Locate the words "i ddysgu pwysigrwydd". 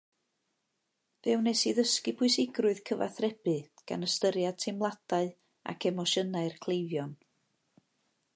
1.71-2.81